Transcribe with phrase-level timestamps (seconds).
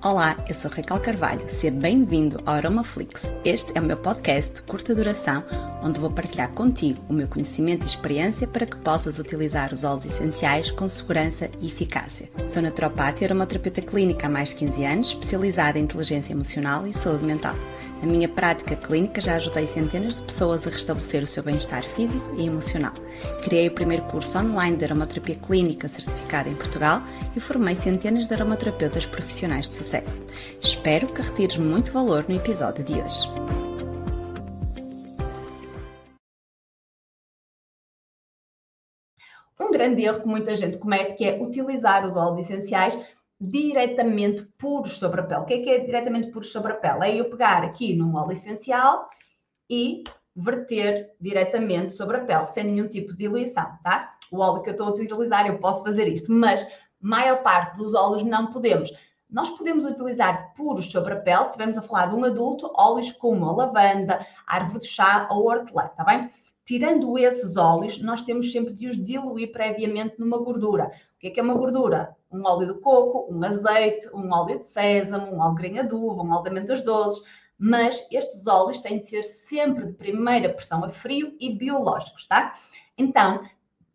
[0.00, 3.28] Olá, eu sou Raquel Carvalho, seja bem-vindo ao Aromaflix.
[3.44, 5.42] Este é o meu podcast de curta duração,
[5.82, 10.06] onde vou partilhar contigo o meu conhecimento e experiência para que possas utilizar os óleos
[10.06, 12.30] essenciais com segurança e eficácia.
[12.46, 16.92] Sou naturopata e aromaterapeuta clínica há mais de 15 anos, especializada em inteligência emocional e
[16.94, 17.56] saúde mental.
[18.00, 22.36] Na minha prática clínica já ajudei centenas de pessoas a restabelecer o seu bem-estar físico
[22.38, 22.92] e emocional.
[23.42, 27.02] Criei o primeiro curso online de aromaterapia clínica certificada em Portugal
[27.34, 29.88] e formei centenas de aromaterapeutas profissionais de sucesso.
[30.60, 33.28] Espero que retires muito valor no episódio de hoje.
[39.60, 42.98] Um grande erro que muita gente comete que é utilizar os óleos essenciais
[43.40, 45.40] diretamente puros sobre a pele.
[45.40, 47.04] O que é que é diretamente puros sobre a pele?
[47.04, 49.08] É eu pegar aqui num óleo essencial
[49.68, 50.04] e
[50.34, 54.16] verter diretamente sobre a pele, sem nenhum tipo de diluição, tá?
[54.30, 56.66] O óleo que eu estou a utilizar, eu posso fazer isto, mas
[57.00, 58.90] maior parte dos óleos não podemos.
[59.30, 63.12] Nós podemos utilizar puros sobre a pele, se estivermos a falar de um adulto, óleos
[63.12, 66.30] como a lavanda, árvore de chá ou hortelã, tá bem?
[66.64, 70.92] Tirando esses óleos, nós temos sempre de os diluir previamente numa gordura.
[71.16, 72.16] O que é, que é uma gordura?
[72.30, 75.94] Um óleo de coco, um azeite, um óleo de sésamo, um óleo de grainha de
[75.94, 77.22] uva, um óleo de amêndoas doces.
[77.58, 82.54] Mas estes óleos têm de ser sempre de primeira pressão a frio e biológicos, tá?
[82.96, 83.42] Então,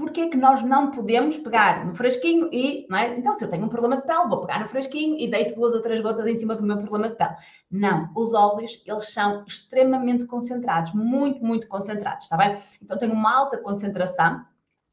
[0.00, 3.18] porque é que nós não podemos pegar no frasquinho e, não é?
[3.18, 5.74] Então, se eu tenho um problema de pele, vou pegar no frasquinho e deito duas
[5.74, 7.36] ou três gotas em cima do meu problema de pele.
[7.70, 12.56] Não, os óleos, eles são extremamente concentrados, muito, muito concentrados, está bem?
[12.82, 14.42] Então, tem uma alta concentração,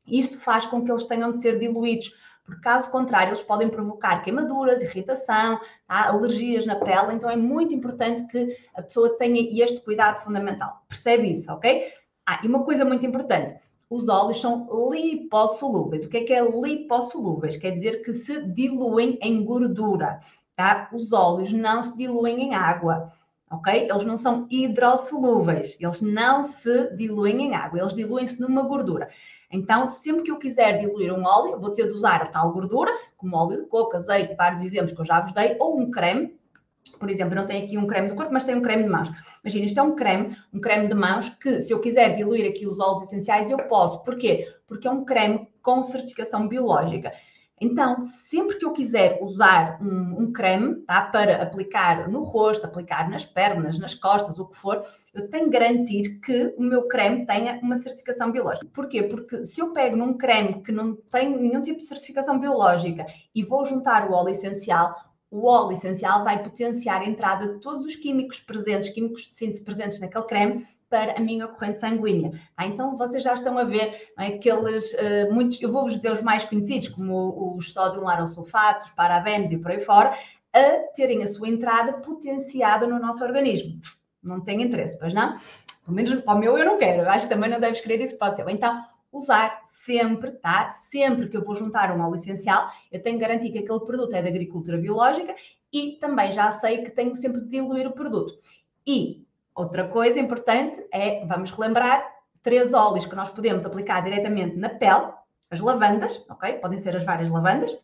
[0.06, 2.14] isto faz com que eles tenham de ser diluídos,
[2.44, 6.10] porque caso contrário, eles podem provocar queimaduras, irritação, tá?
[6.10, 10.84] alergias na pele, então é muito importante que a pessoa tenha este cuidado fundamental.
[10.88, 11.92] Percebe isso, ok?
[12.26, 13.56] Ah, e uma coisa muito importante,
[13.90, 16.06] os óleos são lipossolúveis.
[16.06, 17.58] O que é que é lipossolúveis?
[17.58, 20.20] Quer dizer que se diluem em gordura,
[20.56, 20.90] tá?
[20.94, 23.14] Os óleos não se diluem em água,
[23.50, 23.88] ok?
[23.90, 29.08] Eles não são hidrossolúveis, eles não se diluem em água, eles diluem-se numa gordura.
[29.50, 32.92] Então, sempre que eu quiser diluir um óleo, vou ter de usar a tal gordura,
[33.16, 36.38] como óleo de coco, azeite, vários exemplos que eu já vos dei, ou um creme,
[36.90, 38.90] por exemplo, eu não tenho aqui um creme de corpo, mas tenho um creme de
[38.90, 39.10] mãos.
[39.44, 42.66] Imagina, isto é um creme, um creme de mãos que, se eu quiser diluir aqui
[42.66, 44.04] os óleos essenciais, eu posso.
[44.04, 44.48] Porquê?
[44.68, 47.12] Porque é um creme com certificação biológica.
[47.60, 53.10] Então, sempre que eu quiser usar um, um, creme tá, para aplicar no rosto, aplicar
[53.10, 54.80] nas pernas, nas costas, o que for,
[55.12, 58.68] eu tenho que garantir que o meu creme tenha uma certificação biológica.
[58.72, 59.02] Porquê?
[59.02, 63.44] Porque se eu pego num creme que não tem nenhum tipo de certificação biológica e
[63.44, 64.96] vou juntar o óleo essencial,
[65.30, 69.64] o óleo essencial vai potenciar a entrada de todos os químicos presentes, químicos de síntese
[69.64, 72.32] presentes naquele creme, para a minha corrente sanguínea.
[72.56, 76.46] Ah, então vocês já estão a ver aqueles, uh, muitos, eu vou-vos dizer os mais
[76.46, 80.14] conhecidos, como os sódio larosulfatos, os parabenos e por aí fora,
[80.54, 83.80] a terem a sua entrada potenciada no nosso organismo.
[84.24, 85.36] Não tem interesse, pois não?
[85.84, 88.18] Pelo menos para o meu eu não quero, acho que também não deves querer isso
[88.18, 88.50] para o teu.
[88.50, 88.82] Então,
[89.18, 90.70] usar sempre, tá?
[90.70, 94.14] Sempre que eu vou juntar um óleo essencial, eu tenho que garantir que aquele produto
[94.14, 95.36] é de agricultura biológica
[95.72, 98.38] e também já sei que tenho sempre de diluir o produto.
[98.86, 102.06] E outra coisa importante é, vamos relembrar,
[102.42, 105.12] três óleos que nós podemos aplicar diretamente na pele,
[105.50, 106.54] as lavandas, ok?
[106.54, 107.78] Podem ser as várias lavandas,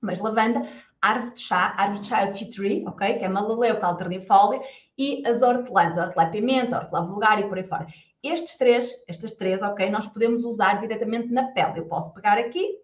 [0.00, 0.66] mas lavanda,
[1.00, 3.14] árvore de chá, árvore de chá é o tea tree, ok?
[3.14, 4.60] Que é malaleuca alternifolia,
[4.98, 7.86] e as hortelãs, hortelã pimenta, hortelã vulgar e por aí fora.
[8.22, 11.80] Estes três, estas três, ok, nós podemos usar diretamente na pele.
[11.80, 12.78] Eu posso pegar aqui,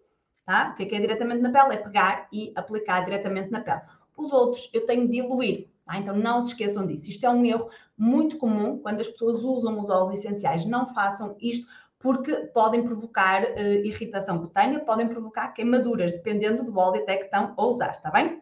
[0.45, 0.71] tá?
[0.71, 1.75] O que é, que é diretamente na pele?
[1.75, 3.81] É pegar e aplicar diretamente na pele.
[4.17, 5.97] Os outros eu tenho de diluir, tá?
[5.97, 7.09] Então não se esqueçam disso.
[7.09, 10.65] Isto é um erro muito comum quando as pessoas usam os óleos essenciais.
[10.65, 11.65] Não façam isto
[11.97, 17.53] porque podem provocar uh, irritação cutânea, podem provocar queimaduras, dependendo do óleo até que estão
[17.57, 18.41] a usar, tá bem?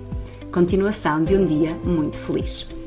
[0.51, 2.80] continuação de um dia muito feliz.